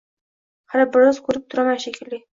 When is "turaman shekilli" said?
1.53-2.25